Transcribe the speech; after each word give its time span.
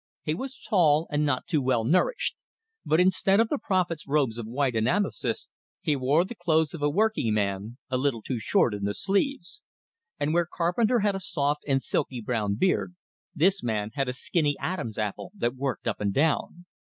He 0.23 0.33
was 0.33 0.57
tall 0.57 1.05
and 1.11 1.23
not 1.27 1.45
too 1.45 1.61
well 1.61 1.83
nourished; 1.83 2.35
but 2.83 2.99
instead 2.99 3.39
of 3.39 3.49
the 3.49 3.59
prophet's 3.59 4.07
robes 4.07 4.39
of 4.39 4.47
white 4.47 4.75
and 4.75 4.89
amethyst, 4.89 5.51
he 5.79 5.95
wore 5.95 6.25
the 6.25 6.33
clothes 6.33 6.73
of 6.73 6.81
a 6.81 6.89
working 6.89 7.35
man, 7.35 7.77
a 7.87 7.99
little 7.99 8.23
too 8.23 8.39
short 8.39 8.73
in 8.73 8.83
the 8.83 8.95
sleeves; 8.95 9.61
and 10.19 10.33
where 10.33 10.47
Carpenter 10.51 11.01
had 11.01 11.13
a 11.13 11.19
soft 11.19 11.63
and 11.67 11.83
silky 11.83 12.19
brown 12.19 12.55
beard, 12.55 12.95
this 13.35 13.61
man 13.61 13.91
had 13.93 14.09
a 14.09 14.13
skinny 14.13 14.55
Adam's 14.59 14.97
apple 14.97 15.33
that 15.35 15.53
worked 15.55 15.87
up 15.87 16.01
and 16.01 16.11
down. 16.15 16.65